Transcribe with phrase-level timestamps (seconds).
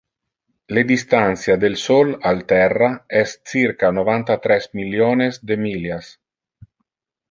[0.77, 2.91] Le distantia del sol al terra
[3.23, 6.15] es circa novanta-tres milliones de millias.